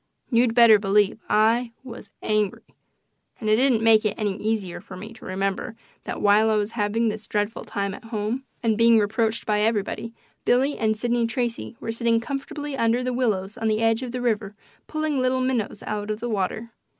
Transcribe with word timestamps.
You'd 0.31 0.55
better 0.55 0.79
believe 0.79 1.19
I 1.29 1.73
was 1.83 2.09
angry. 2.23 2.63
And 3.39 3.51
it 3.51 3.55
didn't 3.55 3.83
make 3.83 4.03
it 4.03 4.15
any 4.17 4.35
easier 4.37 4.81
for 4.81 4.97
me 4.97 5.13
to 5.13 5.25
remember 5.25 5.75
that 6.05 6.23
while 6.23 6.49
I 6.49 6.55
was 6.55 6.71
having 6.71 7.09
this 7.09 7.27
dreadful 7.27 7.65
time 7.65 7.93
at 7.93 8.05
home, 8.05 8.43
and 8.63 8.79
being 8.79 8.97
reproached 8.97 9.45
by 9.45 9.61
everybody. 9.61 10.11
Billy 10.43 10.75
and 10.75 10.97
Sidney 10.97 11.27
Tracy 11.27 11.75
were 11.79 11.91
sitting 11.91 12.19
comfortably 12.19 12.75
under 12.75 13.03
the 13.03 13.13
willows 13.13 13.59
on 13.59 13.67
the 13.67 13.81
edge 13.83 14.01
of 14.01 14.11
the 14.11 14.21
river 14.21 14.55
pulling 14.87 15.19
little 15.19 15.39
minnows 15.39 15.83
out 15.85 16.09
of 16.09 16.19
the 16.19 16.29
water. 16.29 16.71